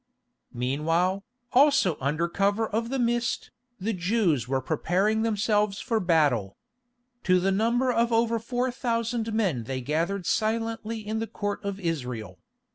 [0.55, 1.23] Meanwhile,
[1.53, 6.57] also under cover of the mist, the Jews were preparing themselves for battle.
[7.25, 11.79] To the number of over four thousand men they gathered silently in the Court of
[11.79, 12.39] Israel.